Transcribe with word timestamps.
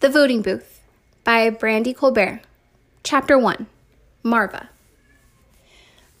The 0.00 0.08
Voting 0.08 0.42
Booth 0.42 0.80
by 1.24 1.50
Brandy 1.50 1.92
Colbert. 1.92 2.42
Chapter 3.02 3.36
1 3.36 3.66
Marva. 4.22 4.70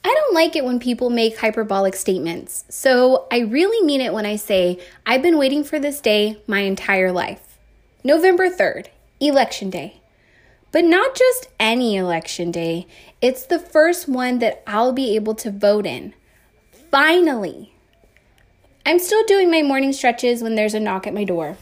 I 0.02 0.12
don't 0.12 0.34
like 0.34 0.56
it 0.56 0.64
when 0.64 0.80
people 0.80 1.10
make 1.10 1.38
hyperbolic 1.38 1.94
statements, 1.94 2.64
so 2.68 3.28
I 3.30 3.38
really 3.38 3.86
mean 3.86 4.00
it 4.00 4.12
when 4.12 4.26
I 4.26 4.34
say 4.34 4.80
I've 5.06 5.22
been 5.22 5.38
waiting 5.38 5.62
for 5.62 5.78
this 5.78 6.00
day 6.00 6.42
my 6.48 6.62
entire 6.62 7.12
life. 7.12 7.56
November 8.02 8.50
3rd, 8.50 8.88
Election 9.20 9.70
Day. 9.70 10.00
But 10.72 10.84
not 10.84 11.14
just 11.14 11.46
any 11.60 11.94
election 11.94 12.50
day, 12.50 12.88
it's 13.22 13.46
the 13.46 13.60
first 13.60 14.08
one 14.08 14.40
that 14.40 14.64
I'll 14.66 14.92
be 14.92 15.14
able 15.14 15.36
to 15.36 15.52
vote 15.52 15.86
in. 15.86 16.14
Finally! 16.90 17.72
I'm 18.84 18.98
still 18.98 19.24
doing 19.26 19.52
my 19.52 19.62
morning 19.62 19.92
stretches 19.92 20.42
when 20.42 20.56
there's 20.56 20.74
a 20.74 20.80
knock 20.80 21.06
at 21.06 21.14
my 21.14 21.22
door. 21.22 21.58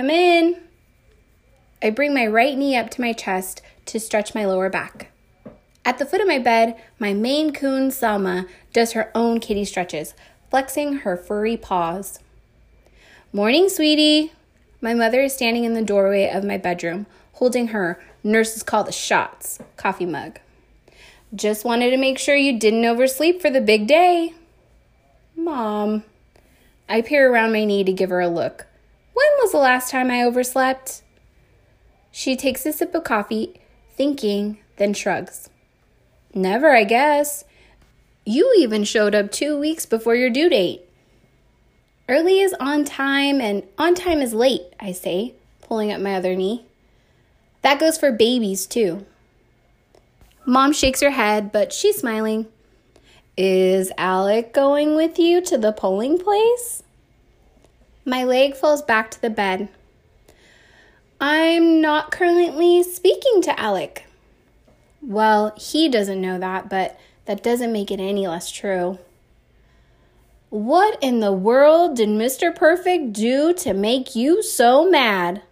Come 0.00 0.08
in. 0.08 0.56
I 1.82 1.90
bring 1.90 2.14
my 2.14 2.26
right 2.26 2.56
knee 2.56 2.74
up 2.74 2.88
to 2.92 3.02
my 3.02 3.12
chest 3.12 3.60
to 3.84 4.00
stretch 4.00 4.34
my 4.34 4.46
lower 4.46 4.70
back. 4.70 5.12
At 5.84 5.98
the 5.98 6.06
foot 6.06 6.22
of 6.22 6.26
my 6.26 6.38
bed, 6.38 6.80
my 6.98 7.12
Maine 7.12 7.52
Coon 7.52 7.90
Selma 7.90 8.46
does 8.72 8.92
her 8.92 9.10
own 9.14 9.40
kitty 9.40 9.66
stretches, 9.66 10.14
flexing 10.48 11.00
her 11.00 11.18
furry 11.18 11.58
paws. 11.58 12.18
Morning, 13.30 13.68
sweetie. 13.68 14.32
My 14.80 14.94
mother 14.94 15.20
is 15.20 15.34
standing 15.34 15.64
in 15.64 15.74
the 15.74 15.84
doorway 15.84 16.30
of 16.30 16.44
my 16.44 16.56
bedroom, 16.56 17.04
holding 17.34 17.68
her 17.68 18.02
nurses 18.24 18.62
call 18.62 18.84
the 18.84 18.92
shots 18.92 19.58
coffee 19.76 20.06
mug. 20.06 20.38
Just 21.34 21.62
wanted 21.62 21.90
to 21.90 21.98
make 21.98 22.18
sure 22.18 22.34
you 22.34 22.58
didn't 22.58 22.86
oversleep 22.86 23.42
for 23.42 23.50
the 23.50 23.60
big 23.60 23.86
day. 23.86 24.32
Mom. 25.36 26.04
I 26.88 27.02
peer 27.02 27.30
around 27.30 27.52
my 27.52 27.66
knee 27.66 27.84
to 27.84 27.92
give 27.92 28.08
her 28.08 28.22
a 28.22 28.28
look. 28.28 28.66
When 29.12 29.26
was 29.38 29.52
the 29.52 29.58
last 29.58 29.90
time 29.90 30.10
I 30.10 30.22
overslept? 30.22 31.02
She 32.10 32.36
takes 32.36 32.66
a 32.66 32.72
sip 32.72 32.94
of 32.94 33.04
coffee, 33.04 33.60
thinking, 33.96 34.58
then 34.76 34.94
shrugs. 34.94 35.48
Never, 36.34 36.74
I 36.74 36.84
guess. 36.84 37.44
You 38.24 38.54
even 38.58 38.84
showed 38.84 39.14
up 39.14 39.30
two 39.30 39.58
weeks 39.58 39.86
before 39.86 40.14
your 40.14 40.30
due 40.30 40.48
date. 40.48 40.82
Early 42.08 42.40
is 42.40 42.54
on 42.60 42.84
time, 42.84 43.40
and 43.40 43.62
on 43.78 43.94
time 43.94 44.20
is 44.20 44.34
late, 44.34 44.62
I 44.80 44.92
say, 44.92 45.34
pulling 45.60 45.92
up 45.92 46.00
my 46.00 46.14
other 46.16 46.34
knee. 46.34 46.64
That 47.62 47.78
goes 47.78 47.98
for 47.98 48.10
babies, 48.10 48.66
too. 48.66 49.06
Mom 50.46 50.72
shakes 50.72 51.00
her 51.00 51.10
head, 51.10 51.52
but 51.52 51.72
she's 51.72 51.98
smiling. 51.98 52.46
Is 53.36 53.92
Alec 53.96 54.52
going 54.52 54.96
with 54.96 55.18
you 55.18 55.40
to 55.42 55.56
the 55.56 55.72
polling 55.72 56.18
place? 56.18 56.82
My 58.04 58.24
leg 58.24 58.54
falls 58.54 58.82
back 58.82 59.10
to 59.10 59.20
the 59.20 59.30
bed. 59.30 59.68
I'm 61.20 61.80
not 61.80 62.10
currently 62.10 62.82
speaking 62.82 63.42
to 63.42 63.60
Alec. 63.60 64.06
Well, 65.02 65.54
he 65.56 65.88
doesn't 65.88 66.20
know 66.20 66.38
that, 66.38 66.70
but 66.70 66.98
that 67.26 67.42
doesn't 67.42 67.72
make 67.72 67.90
it 67.90 68.00
any 68.00 68.26
less 68.26 68.50
true. 68.50 68.98
What 70.48 70.98
in 71.00 71.20
the 71.20 71.32
world 71.32 71.96
did 71.96 72.08
Mr. 72.08 72.54
Perfect 72.54 73.12
do 73.12 73.52
to 73.54 73.72
make 73.72 74.16
you 74.16 74.42
so 74.42 74.88
mad? 74.90 75.42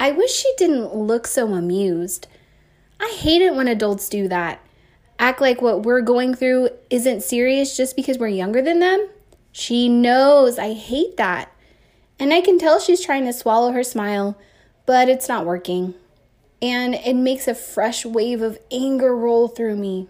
I 0.00 0.10
wish 0.10 0.32
she 0.32 0.52
didn't 0.56 0.94
look 0.94 1.26
so 1.26 1.52
amused. 1.52 2.26
I 2.98 3.14
hate 3.18 3.42
it 3.42 3.54
when 3.54 3.68
adults 3.68 4.08
do 4.08 4.26
that. 4.28 4.60
Act 5.18 5.40
like 5.40 5.60
what 5.60 5.82
we're 5.82 6.00
going 6.00 6.34
through 6.34 6.70
isn't 6.90 7.22
serious 7.22 7.76
just 7.76 7.94
because 7.94 8.18
we're 8.18 8.28
younger 8.28 8.62
than 8.62 8.78
them. 8.78 9.08
She 9.52 9.88
knows 9.88 10.58
I 10.58 10.72
hate 10.72 11.16
that. 11.18 11.52
And 12.18 12.32
I 12.32 12.40
can 12.40 12.58
tell 12.58 12.80
she's 12.80 13.04
trying 13.04 13.26
to 13.26 13.32
swallow 13.32 13.72
her 13.72 13.82
smile, 13.84 14.38
but 14.86 15.08
it's 15.08 15.28
not 15.28 15.46
working. 15.46 15.94
And 16.60 16.94
it 16.94 17.14
makes 17.14 17.46
a 17.46 17.54
fresh 17.54 18.04
wave 18.06 18.40
of 18.40 18.58
anger 18.70 19.14
roll 19.14 19.48
through 19.48 19.76
me. 19.76 20.08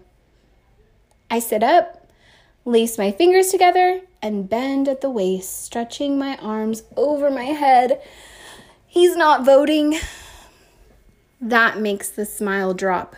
I 1.29 1.39
sit 1.39 1.63
up, 1.63 2.07
lace 2.63 2.97
my 2.97 3.11
fingers 3.11 3.49
together, 3.49 4.01
and 4.21 4.47
bend 4.47 4.87
at 4.87 5.01
the 5.01 5.09
waist, 5.09 5.63
stretching 5.63 6.17
my 6.17 6.37
arms 6.37 6.83
over 6.95 7.29
my 7.29 7.45
head. 7.45 8.01
He's 8.85 9.15
not 9.15 9.43
voting. 9.43 9.97
That 11.41 11.79
makes 11.79 12.09
the 12.09 12.25
smile 12.25 12.73
drop. 12.73 13.15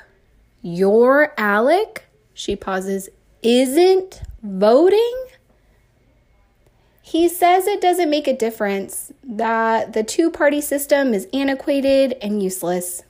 Your 0.61 1.33
Alec, 1.37 2.05
she 2.33 2.55
pauses, 2.55 3.09
isn't 3.43 4.21
voting? 4.41 5.25
He 7.07 7.29
says 7.29 7.67
it 7.67 7.81
doesn't 7.81 8.09
make 8.09 8.27
a 8.27 8.35
difference, 8.35 9.13
that 9.23 9.93
the 9.93 10.01
two 10.01 10.31
party 10.31 10.59
system 10.59 11.13
is 11.13 11.27
antiquated 11.31 12.15
and 12.19 12.41
useless. 12.41 13.03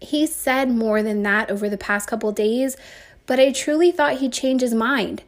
He 0.00 0.26
said 0.26 0.68
more 0.68 1.00
than 1.00 1.22
that 1.22 1.52
over 1.52 1.68
the 1.68 1.78
past 1.78 2.08
couple 2.08 2.32
days, 2.32 2.76
but 3.26 3.38
I 3.38 3.52
truly 3.52 3.92
thought 3.92 4.18
he'd 4.18 4.32
change 4.32 4.60
his 4.60 4.74
mind. 4.74 5.22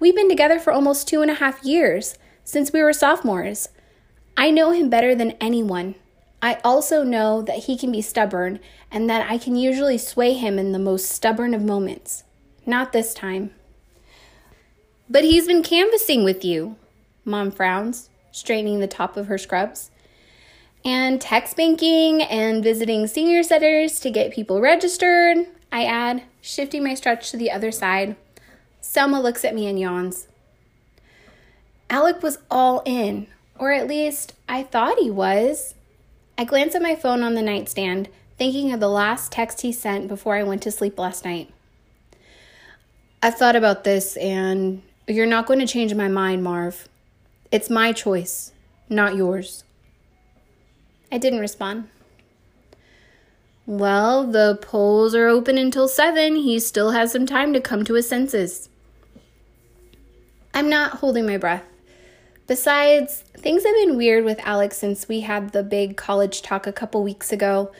We've 0.00 0.16
been 0.16 0.28
together 0.28 0.58
for 0.58 0.72
almost 0.72 1.06
two 1.06 1.22
and 1.22 1.30
a 1.30 1.34
half 1.34 1.64
years, 1.64 2.18
since 2.42 2.72
we 2.72 2.82
were 2.82 2.92
sophomores. 2.92 3.68
I 4.36 4.50
know 4.50 4.72
him 4.72 4.90
better 4.90 5.14
than 5.14 5.36
anyone. 5.40 5.94
I 6.42 6.58
also 6.64 7.04
know 7.04 7.42
that 7.42 7.66
he 7.66 7.78
can 7.78 7.92
be 7.92 8.02
stubborn 8.02 8.58
and 8.90 9.08
that 9.08 9.30
I 9.30 9.38
can 9.38 9.54
usually 9.54 9.98
sway 9.98 10.32
him 10.32 10.58
in 10.58 10.72
the 10.72 10.80
most 10.80 11.08
stubborn 11.08 11.54
of 11.54 11.62
moments. 11.62 12.24
Not 12.66 12.92
this 12.92 13.14
time. 13.14 13.54
But 15.12 15.24
he's 15.24 15.46
been 15.46 15.62
canvassing 15.62 16.24
with 16.24 16.42
you. 16.42 16.76
Mom 17.26 17.50
frowns, 17.50 18.08
straightening 18.30 18.80
the 18.80 18.86
top 18.86 19.18
of 19.18 19.26
her 19.26 19.36
scrubs. 19.36 19.90
And 20.86 21.20
text 21.20 21.54
banking 21.54 22.22
and 22.22 22.64
visiting 22.64 23.06
senior 23.06 23.42
centers 23.42 24.00
to 24.00 24.10
get 24.10 24.32
people 24.32 24.62
registered, 24.62 25.46
I 25.70 25.84
add, 25.84 26.22
shifting 26.40 26.82
my 26.82 26.94
stretch 26.94 27.30
to 27.30 27.36
the 27.36 27.50
other 27.50 27.70
side. 27.70 28.16
Selma 28.80 29.20
looks 29.20 29.44
at 29.44 29.54
me 29.54 29.66
and 29.66 29.78
yawns. 29.78 30.28
Alec 31.90 32.22
was 32.22 32.38
all 32.50 32.82
in, 32.86 33.26
or 33.58 33.70
at 33.70 33.86
least 33.86 34.32
I 34.48 34.62
thought 34.62 34.98
he 34.98 35.10
was. 35.10 35.74
I 36.38 36.44
glance 36.44 36.74
at 36.74 36.80
my 36.80 36.96
phone 36.96 37.22
on 37.22 37.34
the 37.34 37.42
nightstand, 37.42 38.08
thinking 38.38 38.72
of 38.72 38.80
the 38.80 38.88
last 38.88 39.30
text 39.30 39.60
he 39.60 39.72
sent 39.72 40.08
before 40.08 40.36
I 40.36 40.42
went 40.42 40.62
to 40.62 40.70
sleep 40.70 40.98
last 40.98 41.22
night. 41.22 41.52
I've 43.22 43.36
thought 43.36 43.56
about 43.56 43.84
this 43.84 44.16
and 44.16 44.82
you're 45.06 45.26
not 45.26 45.46
going 45.46 45.58
to 45.58 45.66
change 45.66 45.94
my 45.94 46.08
mind, 46.08 46.42
Marv. 46.42 46.88
It's 47.50 47.68
my 47.68 47.92
choice, 47.92 48.52
not 48.88 49.16
yours. 49.16 49.64
I 51.10 51.18
didn't 51.18 51.40
respond. 51.40 51.88
Well, 53.66 54.26
the 54.26 54.58
polls 54.60 55.14
are 55.14 55.28
open 55.28 55.58
until 55.58 55.86
7. 55.86 56.36
He 56.36 56.58
still 56.58 56.90
has 56.92 57.12
some 57.12 57.26
time 57.26 57.52
to 57.52 57.60
come 57.60 57.84
to 57.84 57.94
his 57.94 58.08
senses. 58.08 58.68
I'm 60.54 60.68
not 60.68 60.98
holding 60.98 61.26
my 61.26 61.36
breath. 61.36 61.64
Besides, 62.46 63.22
things 63.36 63.64
have 63.64 63.74
been 63.76 63.96
weird 63.96 64.24
with 64.24 64.40
Alec 64.40 64.74
since 64.74 65.08
we 65.08 65.20
had 65.20 65.52
the 65.52 65.62
big 65.62 65.96
college 65.96 66.42
talk 66.42 66.66
a 66.66 66.72
couple 66.72 67.02
weeks 67.02 67.32
ago. 67.32 67.72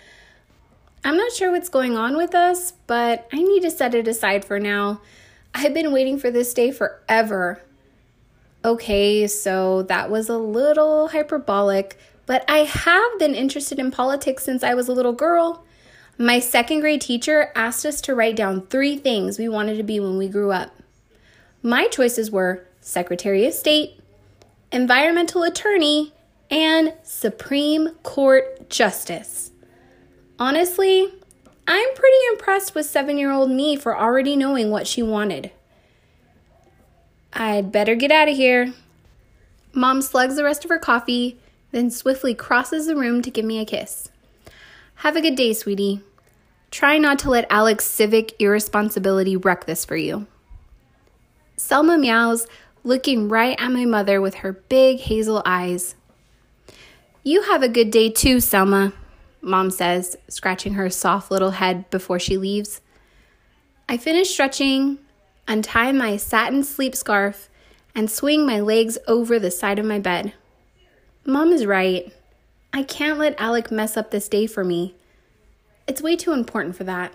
I'm 1.04 1.16
not 1.16 1.32
sure 1.32 1.50
what's 1.50 1.68
going 1.68 1.96
on 1.96 2.16
with 2.16 2.34
us, 2.34 2.72
but 2.86 3.28
I 3.32 3.42
need 3.42 3.62
to 3.62 3.70
set 3.70 3.94
it 3.94 4.06
aside 4.06 4.44
for 4.44 4.60
now. 4.60 5.00
I've 5.54 5.74
been 5.74 5.92
waiting 5.92 6.18
for 6.18 6.30
this 6.30 6.54
day 6.54 6.70
forever. 6.70 7.62
Okay, 8.64 9.26
so 9.26 9.82
that 9.82 10.10
was 10.10 10.28
a 10.28 10.38
little 10.38 11.08
hyperbolic, 11.08 11.98
but 12.26 12.44
I 12.48 12.58
have 12.58 13.18
been 13.18 13.34
interested 13.34 13.78
in 13.78 13.90
politics 13.90 14.44
since 14.44 14.62
I 14.62 14.74
was 14.74 14.88
a 14.88 14.92
little 14.92 15.12
girl. 15.12 15.64
My 16.16 16.38
second 16.38 16.80
grade 16.80 17.00
teacher 17.00 17.50
asked 17.54 17.84
us 17.84 18.00
to 18.02 18.14
write 18.14 18.36
down 18.36 18.66
three 18.66 18.96
things 18.96 19.38
we 19.38 19.48
wanted 19.48 19.76
to 19.76 19.82
be 19.82 19.98
when 19.98 20.16
we 20.18 20.28
grew 20.28 20.52
up. 20.52 20.72
My 21.62 21.88
choices 21.88 22.30
were 22.30 22.66
Secretary 22.80 23.46
of 23.46 23.54
State, 23.54 24.00
Environmental 24.70 25.42
Attorney, 25.42 26.12
and 26.50 26.94
Supreme 27.02 27.90
Court 28.02 28.68
Justice. 28.68 29.50
Honestly, 30.38 31.12
I'm 31.66 31.94
pretty 31.94 32.16
impressed 32.32 32.74
with 32.74 32.86
seven 32.86 33.18
year 33.18 33.30
old 33.30 33.50
me 33.50 33.76
for 33.76 33.96
already 33.96 34.36
knowing 34.36 34.70
what 34.70 34.86
she 34.86 35.02
wanted. 35.02 35.50
I'd 37.32 37.72
better 37.72 37.94
get 37.94 38.10
out 38.10 38.28
of 38.28 38.36
here. 38.36 38.74
Mom 39.72 40.02
slugs 40.02 40.36
the 40.36 40.44
rest 40.44 40.64
of 40.64 40.70
her 40.70 40.78
coffee, 40.78 41.38
then 41.70 41.90
swiftly 41.90 42.34
crosses 42.34 42.86
the 42.86 42.96
room 42.96 43.22
to 43.22 43.30
give 43.30 43.44
me 43.44 43.58
a 43.58 43.64
kiss. 43.64 44.10
Have 44.96 45.16
a 45.16 45.22
good 45.22 45.34
day, 45.34 45.52
sweetie. 45.52 46.02
Try 46.70 46.98
not 46.98 47.18
to 47.20 47.30
let 47.30 47.50
Alec's 47.50 47.84
civic 47.84 48.34
irresponsibility 48.38 49.36
wreck 49.36 49.66
this 49.66 49.84
for 49.84 49.96
you. 49.96 50.26
Selma 51.56 51.96
meows, 51.96 52.46
looking 52.84 53.28
right 53.28 53.58
at 53.60 53.70
my 53.70 53.84
mother 53.84 54.20
with 54.20 54.36
her 54.36 54.52
big 54.52 55.00
hazel 55.00 55.42
eyes. 55.46 55.94
You 57.22 57.42
have 57.42 57.62
a 57.62 57.68
good 57.68 57.90
day 57.90 58.10
too, 58.10 58.40
Selma. 58.40 58.92
Mom 59.42 59.70
says, 59.70 60.16
scratching 60.28 60.74
her 60.74 60.88
soft 60.88 61.30
little 61.30 61.50
head 61.50 61.90
before 61.90 62.20
she 62.20 62.38
leaves. 62.38 62.80
I 63.88 63.96
finish 63.96 64.30
stretching, 64.30 64.98
untie 65.48 65.90
my 65.90 66.16
satin 66.16 66.62
sleep 66.62 66.94
scarf, 66.94 67.50
and 67.94 68.08
swing 68.08 68.46
my 68.46 68.60
legs 68.60 68.96
over 69.08 69.38
the 69.38 69.50
side 69.50 69.80
of 69.80 69.84
my 69.84 69.98
bed. 69.98 70.32
Mom 71.26 71.52
is 71.52 71.66
right. 71.66 72.12
I 72.72 72.84
can't 72.84 73.18
let 73.18 73.38
Alec 73.40 73.70
mess 73.70 73.96
up 73.96 74.12
this 74.12 74.28
day 74.28 74.46
for 74.46 74.64
me. 74.64 74.94
It's 75.86 76.00
way 76.00 76.16
too 76.16 76.32
important 76.32 76.76
for 76.76 76.84
that. 76.84 77.12